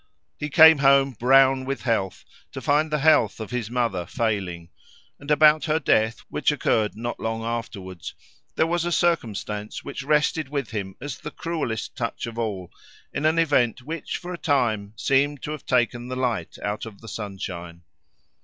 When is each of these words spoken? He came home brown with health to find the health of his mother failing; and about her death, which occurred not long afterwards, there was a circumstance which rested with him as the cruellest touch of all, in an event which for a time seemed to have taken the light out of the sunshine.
He 0.35 0.49
came 0.49 0.79
home 0.79 1.11
brown 1.11 1.63
with 1.63 1.83
health 1.83 2.25
to 2.53 2.59
find 2.59 2.89
the 2.89 2.97
health 3.05 3.39
of 3.39 3.51
his 3.51 3.69
mother 3.69 4.07
failing; 4.07 4.69
and 5.19 5.29
about 5.29 5.65
her 5.65 5.77
death, 5.79 6.21
which 6.27 6.51
occurred 6.51 6.95
not 6.97 7.19
long 7.19 7.43
afterwards, 7.43 8.15
there 8.55 8.65
was 8.65 8.83
a 8.83 8.91
circumstance 8.91 9.83
which 9.83 10.01
rested 10.01 10.49
with 10.49 10.71
him 10.71 10.95
as 10.99 11.19
the 11.19 11.29
cruellest 11.29 11.95
touch 11.95 12.25
of 12.25 12.39
all, 12.39 12.71
in 13.13 13.27
an 13.27 13.37
event 13.37 13.83
which 13.83 14.17
for 14.17 14.33
a 14.33 14.39
time 14.39 14.93
seemed 14.95 15.43
to 15.43 15.51
have 15.51 15.67
taken 15.67 16.07
the 16.07 16.15
light 16.15 16.57
out 16.63 16.87
of 16.87 17.01
the 17.01 17.07
sunshine. 17.07 17.83